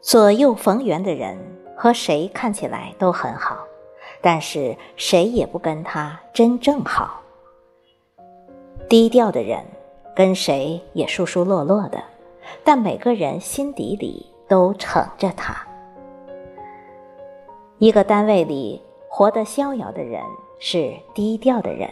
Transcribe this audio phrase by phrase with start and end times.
[0.00, 1.36] 左右逢源的人
[1.76, 3.58] 和谁看起来都很好，
[4.22, 7.20] 但是谁也不跟他真正好。
[8.88, 9.64] 低调的人
[10.14, 12.00] 跟谁也疏疏落落的，
[12.62, 15.65] 但每个人心底里都宠着他。
[17.78, 20.22] 一个单位里活得逍遥的人
[20.58, 21.90] 是低调的人，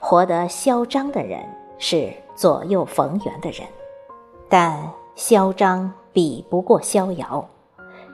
[0.00, 1.40] 活得嚣张的人
[1.78, 3.66] 是左右逢源的人，
[4.48, 5.92] 但嚣张。
[6.16, 7.46] 比不过逍遥，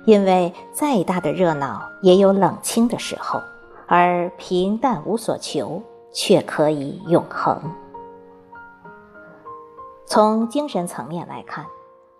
[0.06, 3.40] 因为再大的热闹也有冷清的时候，
[3.86, 7.62] 而平淡无所求却可以永恒。
[10.04, 11.64] 从精神层面来看，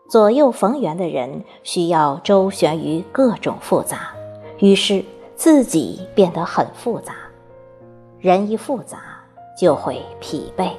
[0.09, 4.15] 左右逢源的人需要周旋于各种复杂，
[4.63, 7.13] 于是自己变得很复杂。
[8.21, 8.99] 人一复杂，
[9.59, 10.71] 就会疲惫。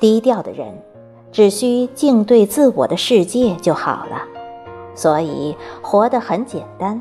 [0.00, 0.74] 低调的人。
[1.32, 4.22] 只需静对自我的世界就好了，
[4.94, 6.98] 所以活得很简单。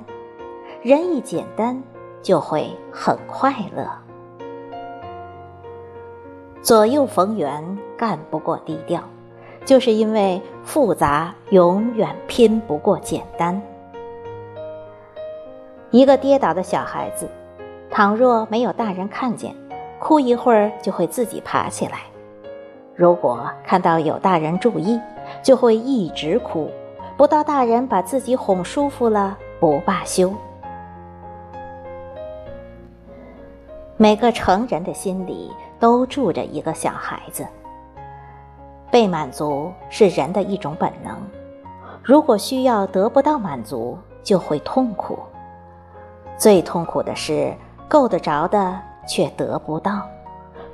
[0.82, 1.82] 人一简单，
[2.22, 3.88] 就会很快乐。
[6.62, 9.02] 左右逢源干不过低调，
[9.64, 13.62] 就是因为复杂永远拼不过简单。
[15.96, 17.26] 一个跌倒的小孩子，
[17.90, 19.56] 倘若没有大人看见，
[19.98, 22.00] 哭一会儿就会自己爬起来。
[22.94, 25.00] 如果看到有大人注意，
[25.42, 26.70] 就会一直哭，
[27.16, 30.34] 不到大人把自己哄舒服了不罢休。
[33.96, 37.48] 每个成人的心里都住着一个小孩子。
[38.92, 41.16] 被满足是人的一种本能，
[42.04, 45.18] 如果需要得不到满足，就会痛苦。
[46.38, 47.54] 最痛苦的是
[47.88, 50.02] 够得着的却得不到。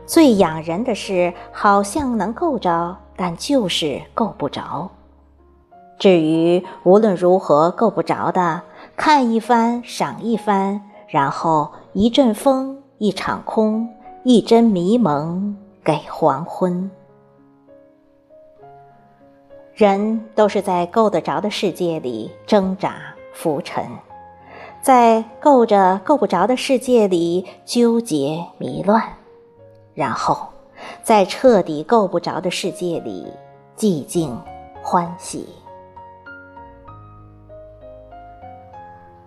[0.06, 4.90] 最养人的是，好像能够着，但就是够不着。
[5.98, 8.62] 至于无论如何够不着的，
[8.98, 13.88] 看一番，赏一番，然后一阵风，一场空，
[14.24, 16.90] 一针迷蒙给黄昏。
[19.76, 22.96] 人都是在够得着的世界里挣扎
[23.34, 23.86] 浮沉，
[24.82, 29.02] 在够着够不着的世界里纠结迷乱。
[29.94, 30.48] 然后，
[31.04, 33.32] 在彻底够不着的世界里，
[33.78, 34.36] 寂静
[34.82, 35.48] 欢喜。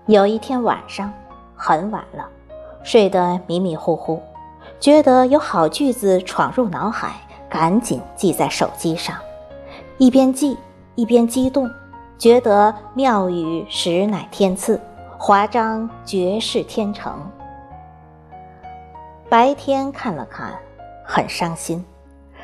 [0.07, 1.13] 有一天晚上，
[1.55, 2.29] 很晚了，
[2.83, 4.21] 睡得迷迷糊糊，
[4.81, 7.13] 觉得有好句子闯入脑海，
[7.49, 9.17] 赶紧记在手机上。
[9.99, 10.57] 一边记
[10.95, 11.71] 一边激动，
[12.19, 14.81] 觉得妙语实乃天赐，
[15.27, 17.19] 华章绝世天成。
[19.31, 20.53] 白天看了看，
[21.03, 21.83] 很伤心，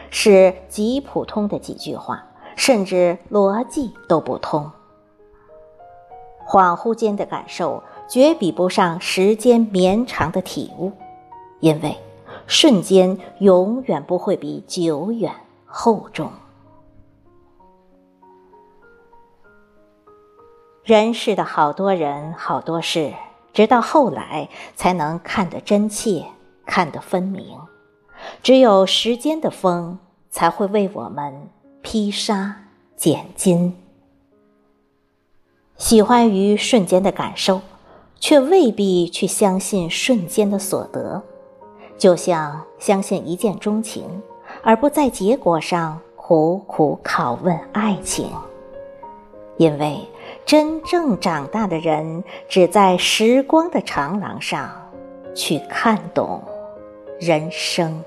[0.09, 2.25] 是极普通的几句话，
[2.57, 4.73] 甚至逻辑都不通。
[6.47, 10.91] 恍惚间的感受，绝比不上时间绵长的体悟，
[11.59, 11.95] 因为
[12.47, 15.31] 瞬间永远不会比久远
[15.67, 16.33] 厚重。
[20.91, 23.13] 人世的好多人，好多事，
[23.53, 26.25] 直到后来才能看得真切。
[26.67, 27.45] 看得分明，
[28.43, 31.49] 只有时间的风才会为我们
[31.81, 32.57] 披沙
[32.97, 33.77] 剪金。
[35.77, 37.61] 喜欢于瞬间的感受，
[38.19, 41.23] 却未必去相信瞬间的所得。
[41.97, 44.05] 就像相信一见钟情，
[44.65, 48.29] 而不在结果上苦苦拷问爱情。
[49.57, 50.01] 因为
[50.51, 54.69] 真正长大的人，只在时光的长廊上
[55.33, 56.43] 去看懂。
[57.21, 58.03] 人生。